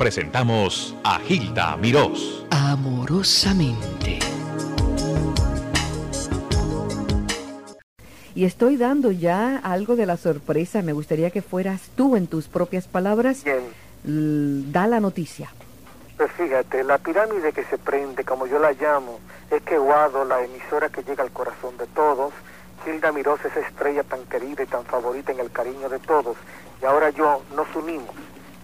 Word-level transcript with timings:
presentamos 0.00 0.96
a 1.04 1.18
Gilda 1.18 1.76
Mirós. 1.76 2.46
Amorosamente. 2.50 4.18
Y 8.34 8.46
estoy 8.46 8.78
dando 8.78 9.10
ya 9.10 9.58
algo 9.58 9.96
de 9.96 10.06
la 10.06 10.16
sorpresa. 10.16 10.80
Me 10.80 10.94
gustaría 10.94 11.28
que 11.30 11.42
fueras 11.42 11.90
tú 11.96 12.16
en 12.16 12.28
tus 12.28 12.48
propias 12.48 12.88
palabras. 12.88 13.44
Bien. 13.44 14.72
Da 14.72 14.86
la 14.86 15.00
noticia. 15.00 15.50
Pues 16.16 16.32
fíjate, 16.32 16.82
la 16.82 16.96
pirámide 16.96 17.52
que 17.52 17.64
se 17.64 17.76
prende, 17.76 18.24
como 18.24 18.46
yo 18.46 18.58
la 18.58 18.72
llamo, 18.72 19.20
es 19.50 19.60
que 19.64 19.76
Guado, 19.76 20.24
la 20.24 20.42
emisora 20.42 20.88
que 20.88 21.02
llega 21.02 21.22
al 21.24 21.30
corazón 21.30 21.76
de 21.76 21.86
todos, 21.88 22.32
Gilda 22.86 23.12
Mirós, 23.12 23.44
esa 23.44 23.60
estrella 23.60 24.02
tan 24.04 24.24
querida 24.24 24.62
y 24.62 24.66
tan 24.66 24.82
favorita 24.86 25.30
en 25.30 25.40
el 25.40 25.50
cariño 25.50 25.90
de 25.90 25.98
todos, 25.98 26.38
y 26.80 26.86
ahora 26.86 27.10
yo 27.10 27.42
nos 27.54 27.66
unimos 27.76 28.14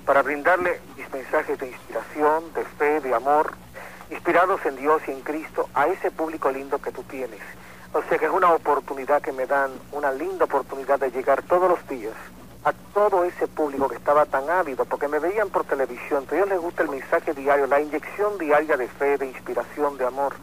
para 0.07 0.23
brindarle 0.23 0.81
mis 0.97 1.13
mensajes 1.13 1.59
de 1.59 1.67
inspiración, 1.67 2.55
de 2.55 2.65
fe, 2.65 3.01
de 3.01 3.13
amor, 3.13 3.53
inspirados 4.09 4.65
en 4.65 4.77
Dios 4.77 5.03
y 5.09 5.11
en 5.11 5.21
Cristo 5.21 5.69
a 5.75 5.89
ese 5.89 6.13
público 6.13 6.51
lindo 6.51 6.79
que 6.79 6.93
tú 6.93 7.03
tienes. 7.03 7.41
O 7.93 8.03
sea 8.03 8.17
que 8.17 8.27
es 8.27 8.31
una 8.31 8.53
oportunidad 8.53 9.21
que 9.21 9.33
me 9.33 9.47
dan, 9.47 9.73
una 9.91 10.13
linda 10.13 10.45
oportunidad 10.45 11.01
de 11.01 11.11
llegar 11.11 11.43
todos 11.43 11.69
los 11.69 11.89
días 11.89 12.15
a 12.65 12.73
todo 12.95 13.25
ese 13.25 13.49
público 13.49 13.89
que 13.89 13.97
estaba 13.97 14.27
tan 14.27 14.49
ávido, 14.49 14.85
porque 14.85 15.09
me 15.09 15.19
veían 15.19 15.51
por 15.51 15.65
televisión, 15.65 16.27
a 16.31 16.35
ellos 16.35 16.49
les 16.49 16.61
gusta 16.61 16.83
el 16.83 16.89
mensaje 16.89 17.33
diario, 17.33 17.67
la 17.67 17.81
inyección 17.81 18.39
diaria 18.39 18.77
de 18.77 18.89
fe, 18.89 19.19
de 19.19 19.27
inspiración, 19.27 19.97
de 19.99 20.07
amor. 20.07 20.35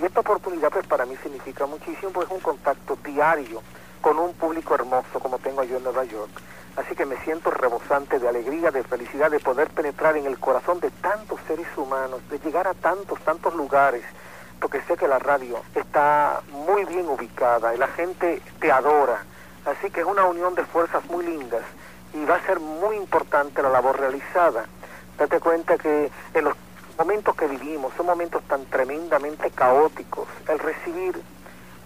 Y 0.00 0.04
esta 0.04 0.20
oportunidad 0.20 0.70
pues 0.70 0.86
para 0.86 1.06
mí 1.06 1.16
significa 1.22 1.66
muchísimo, 1.66 2.12
pues 2.12 2.28
es 2.28 2.32
un 2.34 2.40
contacto 2.40 2.98
diario 3.04 3.62
con 4.00 4.18
un 4.18 4.34
público 4.34 4.74
hermoso 4.74 5.20
como 5.20 5.38
tengo 5.38 5.64
yo 5.64 5.78
en 5.78 5.84
Nueva 5.84 6.04
York. 6.04 6.30
Así 6.76 6.94
que 6.94 7.06
me 7.06 7.16
siento 7.24 7.50
rebosante 7.50 8.18
de 8.18 8.28
alegría, 8.28 8.70
de 8.70 8.82
felicidad, 8.82 9.30
de 9.30 9.40
poder 9.40 9.68
penetrar 9.68 10.16
en 10.16 10.26
el 10.26 10.38
corazón 10.38 10.78
de 10.80 10.90
tantos 10.90 11.40
seres 11.46 11.66
humanos, 11.76 12.20
de 12.28 12.38
llegar 12.38 12.68
a 12.68 12.74
tantos, 12.74 13.18
tantos 13.20 13.54
lugares, 13.54 14.04
porque 14.60 14.82
sé 14.82 14.96
que 14.96 15.08
la 15.08 15.18
radio 15.18 15.62
está 15.74 16.42
muy 16.50 16.84
bien 16.84 17.08
ubicada 17.08 17.74
y 17.74 17.78
la 17.78 17.88
gente 17.88 18.42
te 18.60 18.70
adora. 18.70 19.24
Así 19.64 19.90
que 19.90 20.00
es 20.00 20.06
una 20.06 20.26
unión 20.26 20.54
de 20.54 20.64
fuerzas 20.64 21.04
muy 21.06 21.24
lindas 21.24 21.62
y 22.12 22.24
va 22.24 22.36
a 22.36 22.46
ser 22.46 22.60
muy 22.60 22.96
importante 22.96 23.62
la 23.62 23.70
labor 23.70 23.98
realizada. 23.98 24.66
Date 25.18 25.40
cuenta 25.40 25.78
que 25.78 26.10
en 26.34 26.44
los 26.44 26.54
momentos 26.98 27.34
que 27.36 27.46
vivimos 27.46 27.92
son 27.96 28.06
momentos 28.06 28.42
tan 28.44 28.64
tremendamente 28.66 29.50
caóticos. 29.50 30.28
El 30.48 30.58
recibir 30.58 31.20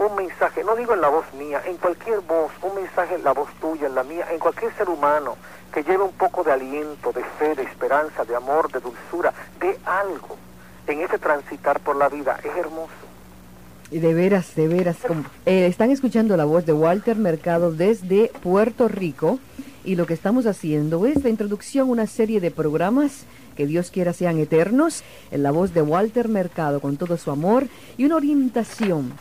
un 0.01 0.17
mensaje, 0.17 0.65
no 0.65 0.75
digo 0.77 0.95
en 0.95 1.03
la 1.03 1.09
voz 1.09 1.27
mía, 1.35 1.61
en 1.67 1.77
cualquier 1.77 2.21
voz, 2.21 2.51
un 2.63 2.75
mensaje 2.75 3.17
en 3.17 3.23
la 3.23 3.33
voz 3.33 3.51
tuya, 3.61 3.87
en 3.87 3.95
la 3.95 4.03
mía, 4.03 4.27
en 4.33 4.39
cualquier 4.39 4.75
ser 4.75 4.89
humano 4.89 5.37
que 5.75 5.83
lleve 5.83 6.03
un 6.03 6.13
poco 6.13 6.43
de 6.43 6.53
aliento, 6.53 7.13
de 7.13 7.23
fe, 7.39 7.55
de 7.55 7.65
esperanza, 7.65 8.25
de 8.25 8.35
amor, 8.35 8.73
de 8.73 8.81
dulzura, 8.81 9.33
de 9.61 9.79
algo 9.85 10.37
en 10.87 11.03
ese 11.03 11.19
transitar 11.19 11.81
por 11.81 11.97
la 11.97 12.09
vida, 12.09 12.39
es 12.43 12.57
hermoso. 12.57 12.91
Y 13.91 13.99
de 13.99 14.15
veras, 14.15 14.55
de 14.55 14.69
veras, 14.69 14.97
eh, 15.45 15.67
están 15.67 15.91
escuchando 15.91 16.37
la 16.37 16.47
voz 16.47 16.65
de 16.65 16.73
Walter 16.73 17.17
Mercado 17.17 17.71
desde 17.71 18.33
Puerto 18.43 18.89
Rico 18.89 19.39
y 19.85 19.97
lo 19.97 20.07
que 20.07 20.15
estamos 20.15 20.47
haciendo 20.47 21.05
es 21.07 21.23
la 21.23 21.29
introducción 21.29 21.89
a 21.89 21.93
una 21.93 22.07
serie 22.07 22.41
de 22.41 22.51
programas 22.51 23.25
que 23.55 23.67
Dios 23.67 23.91
quiera 23.91 24.15
sean 24.15 24.39
eternos, 24.39 25.05
en 25.31 25.43
la 25.43 25.51
voz 25.51 25.75
de 25.75 25.83
Walter 25.83 26.29
Mercado 26.29 26.81
con 26.81 26.97
todo 26.97 27.19
su 27.19 27.31
amor 27.31 27.67
y 27.99 28.07
una 28.07 28.17
orientación 28.17 29.13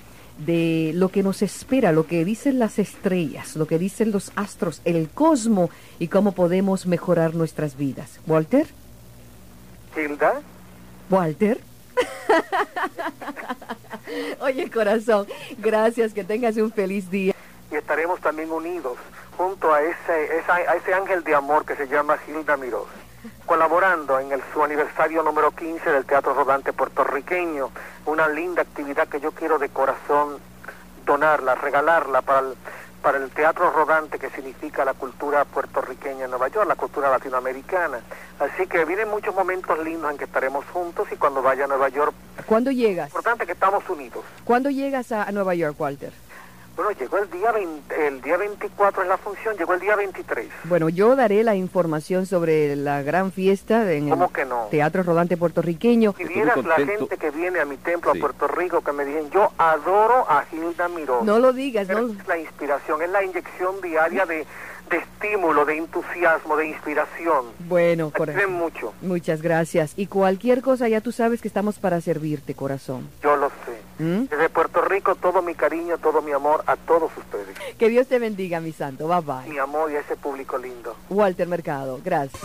de 0.46 0.92
lo 0.96 1.10
que 1.10 1.24
nos 1.24 1.42
espera, 1.42 1.92
lo 1.92 2.08
que 2.08 2.26
dicen 2.26 2.60
las 2.60 2.80
estrellas, 2.80 3.56
lo 3.56 3.68
que 3.68 3.78
dicen 3.78 4.12
los 4.12 4.32
astros, 4.36 4.82
el 4.86 5.10
cosmo 5.10 5.70
y 6.00 6.08
cómo 6.08 6.32
podemos 6.32 6.86
mejorar 6.86 7.36
nuestras 7.36 7.78
vidas. 7.78 8.20
Walter. 8.26 8.68
Hilda. 9.96 10.42
Walter. 11.10 11.60
Oye, 14.42 14.72
corazón, 14.72 15.28
gracias, 15.58 16.14
que 16.14 16.24
tengas 16.24 16.56
un 16.58 16.72
feliz 16.72 17.12
día. 17.12 17.36
Y 17.72 17.76
estaremos 17.76 18.20
también 18.22 18.52
unidos 18.52 18.98
junto 19.38 19.74
a 19.74 19.82
ese, 19.82 20.44
a 20.48 20.76
ese 20.76 20.94
ángel 20.94 21.24
de 21.24 21.36
amor 21.36 21.66
que 21.66 21.76
se 21.76 21.88
llama 21.88 22.18
Gilda 22.18 22.58
Mirós 22.58 22.88
colaborando 23.50 24.20
en 24.20 24.32
el, 24.32 24.44
su 24.54 24.64
aniversario 24.64 25.24
número 25.24 25.50
15 25.50 25.90
del 25.90 26.06
Teatro 26.06 26.36
Rodante 26.36 26.72
puertorriqueño, 26.72 27.72
una 28.06 28.28
linda 28.28 28.62
actividad 28.62 29.08
que 29.08 29.20
yo 29.20 29.32
quiero 29.32 29.58
de 29.58 29.70
corazón 29.70 30.38
donarla, 31.04 31.56
regalarla 31.56 32.22
para 32.22 32.42
el, 32.42 32.54
para 33.02 33.18
el 33.18 33.32
Teatro 33.32 33.72
Rodante 33.72 34.20
que 34.20 34.30
significa 34.30 34.86
la 34.86 34.94
cultura 34.94 35.46
puertorriqueña 35.46 36.26
en 36.26 36.30
Nueva 36.30 36.50
York, 36.50 36.68
la 36.68 36.76
cultura 36.76 37.10
latinoamericana. 37.10 38.02
Así 38.40 38.68
que 38.68 38.86
vienen 38.86 39.10
muchos 39.10 39.34
momentos 39.34 39.80
lindos 39.80 40.12
en 40.12 40.20
que 40.20 40.26
estaremos 40.26 40.64
juntos 40.66 41.08
y 41.12 41.16
cuando 41.16 41.42
vaya 41.42 41.64
a 41.64 41.68
Nueva 41.68 41.90
York... 41.90 42.14
¿Cuándo 42.46 42.70
llegas? 42.70 43.08
Importante 43.08 43.48
que 43.48 43.54
estamos 43.54 43.84
unidos. 43.90 44.24
¿Cuándo 44.44 44.70
llegas 44.70 45.12
a 45.12 45.32
Nueva 45.32 45.56
York, 45.56 45.76
Walter? 45.82 46.14
Bueno, 46.80 46.98
llegó 46.98 47.18
el 47.18 47.30
día, 47.30 47.54
el 48.08 48.22
día 48.22 48.38
24 48.38 49.02
es 49.02 49.10
la 49.10 49.18
función, 49.18 49.58
llegó 49.58 49.74
el 49.74 49.82
día 49.82 49.98
23. 49.98 50.48
Bueno, 50.64 50.88
yo 50.88 51.14
daré 51.18 51.44
la 51.44 51.54
información 51.54 52.26
sobre 52.26 52.74
la 52.78 53.02
gran 53.02 53.34
fiesta 53.34 53.92
en 53.92 54.08
el 54.08 54.18
Teatro 54.72 55.04
Rodante 55.04 55.36
Puertorriqueño. 55.36 56.16
Si 56.18 56.24
vieras 56.24 56.64
la 56.64 56.78
gente 56.78 57.18
que 57.18 57.32
viene 57.32 57.60
a 57.60 57.66
mi 57.66 57.76
templo 57.76 58.12
a 58.12 58.16
Puerto 58.16 58.48
Rico, 58.48 58.80
que 58.80 58.94
me 58.94 59.04
dicen, 59.04 59.30
yo 59.30 59.52
adoro 59.58 60.26
a 60.32 60.46
Gilda 60.46 60.88
Miró. 60.88 61.22
No 61.22 61.38
lo 61.40 61.52
digas, 61.52 61.90
no. 61.90 62.08
Es 62.08 62.28
la 62.30 62.38
inspiración, 62.38 63.02
es 63.02 63.10
la 63.10 63.26
inyección 63.26 63.82
diaria 63.82 64.26
de 64.26 64.48
de 64.90 64.98
estímulo, 64.98 65.66
de 65.66 65.78
entusiasmo, 65.78 66.58
de 66.58 66.68
inspiración. 66.68 67.46
Bueno, 67.60 68.12
corazón. 68.12 68.54
mucho. 68.54 68.94
Muchas 69.02 69.42
gracias. 69.42 69.94
Y 69.96 70.08
cualquier 70.08 70.62
cosa, 70.62 70.88
ya 70.88 71.02
tú 71.02 71.12
sabes 71.12 71.42
que 71.42 71.48
estamos 71.48 71.78
para 71.78 72.02
servirte, 72.02 72.56
corazón. 72.56 73.08
Yo 73.22 73.36
lo. 73.36 73.49
¿Mm? 74.00 74.24
Desde 74.24 74.50
Puerto 74.50 74.82
Rico, 74.82 75.16
todo 75.16 75.42
mi 75.42 75.54
cariño, 75.54 75.98
todo 75.98 76.22
mi 76.22 76.32
amor 76.32 76.64
a 76.66 76.76
todos 76.76 77.12
ustedes. 77.18 77.56
Que 77.78 77.90
Dios 77.90 78.08
te 78.08 78.18
bendiga, 78.18 78.60
mi 78.60 78.72
santo. 78.72 79.08
Bye 79.08 79.22
bye. 79.22 79.50
Mi 79.50 79.60
amor 79.60 79.92
y 79.92 79.96
a 79.96 80.00
ese 80.00 80.16
público 80.16 80.58
lindo. 80.58 80.96
Walter 81.10 81.48
Mercado, 81.48 82.00
gracias. 82.04 82.42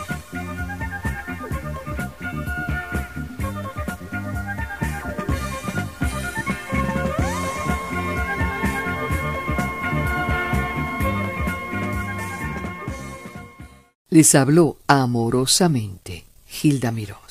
Les 14.09 14.33
habló 14.33 14.77
amorosamente 14.87 16.23
Gilda 16.45 16.91
Miró. 16.91 17.24